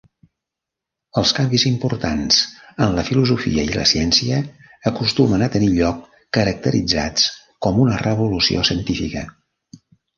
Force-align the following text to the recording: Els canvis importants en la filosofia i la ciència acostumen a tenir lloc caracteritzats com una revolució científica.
Els 1.21 1.33
canvis 1.39 1.65
importants 1.71 2.39
en 2.87 2.95
la 2.97 3.05
filosofia 3.11 3.67
i 3.69 3.77
la 3.77 3.85
ciència 3.93 4.41
acostumen 4.93 5.47
a 5.47 5.53
tenir 5.59 5.71
lloc 5.77 6.03
caracteritzats 6.39 7.31
com 7.67 7.83
una 7.89 8.05
revolució 8.07 8.69
científica. 8.73 9.29